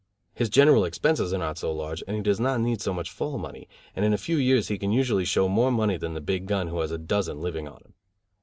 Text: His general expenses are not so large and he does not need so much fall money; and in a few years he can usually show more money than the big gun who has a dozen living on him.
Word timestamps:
His 0.33 0.49
general 0.49 0.83
expenses 0.83 1.31
are 1.31 1.37
not 1.37 1.59
so 1.59 1.71
large 1.71 2.01
and 2.07 2.15
he 2.17 2.23
does 2.23 2.39
not 2.39 2.59
need 2.59 2.81
so 2.81 2.91
much 2.91 3.11
fall 3.11 3.37
money; 3.37 3.69
and 3.95 4.03
in 4.03 4.13
a 4.13 4.17
few 4.17 4.37
years 4.37 4.67
he 4.67 4.79
can 4.79 4.91
usually 4.91 5.25
show 5.25 5.47
more 5.47 5.69
money 5.71 5.95
than 5.95 6.15
the 6.15 6.21
big 6.21 6.47
gun 6.47 6.69
who 6.69 6.79
has 6.79 6.89
a 6.89 6.97
dozen 6.97 7.39
living 7.39 7.67
on 7.67 7.81
him. 7.81 7.93